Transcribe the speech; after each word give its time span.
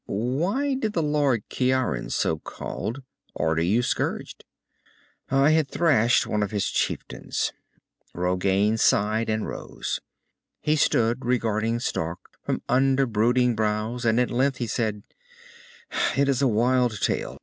"Why 0.07 0.73
did 0.73 0.93
the 0.93 1.03
Lord 1.03 1.43
Ciaran, 1.51 2.09
so 2.09 2.39
called, 2.39 3.03
order 3.35 3.61
you 3.61 3.83
scourged?" 3.83 4.45
"I 5.29 5.51
had 5.51 5.69
thrashed 5.69 6.25
one 6.25 6.41
of 6.41 6.49
his 6.49 6.69
chieftains." 6.71 7.53
Rogain 8.15 8.79
sighed 8.79 9.29
and 9.29 9.47
rose. 9.47 9.99
He 10.59 10.75
stood 10.75 11.23
regarding 11.23 11.81
Stark 11.81 12.17
from 12.43 12.63
under 12.67 13.05
brooding 13.05 13.53
brows, 13.55 14.03
and 14.03 14.19
at 14.19 14.31
length 14.31 14.57
he 14.57 14.65
said, 14.65 15.03
"It 16.17 16.27
is 16.27 16.41
a 16.41 16.47
wild 16.47 16.99
tale. 16.99 17.37